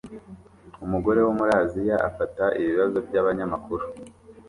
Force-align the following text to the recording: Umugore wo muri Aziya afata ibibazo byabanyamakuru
Umugore 0.85 1.19
wo 1.25 1.31
muri 1.37 1.51
Aziya 1.61 1.97
afata 2.09 2.43
ibibazo 2.59 2.97
byabanyamakuru 3.07 3.83